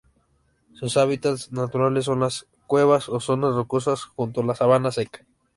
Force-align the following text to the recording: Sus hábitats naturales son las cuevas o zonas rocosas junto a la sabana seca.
Sus 0.73 0.97
hábitats 0.97 1.51
naturales 1.51 2.05
son 2.05 2.21
las 2.21 2.47
cuevas 2.65 3.07
o 3.07 3.19
zonas 3.19 3.53
rocosas 3.53 4.05
junto 4.05 4.41
a 4.41 4.45
la 4.45 4.55
sabana 4.55 4.91
seca. 4.91 5.27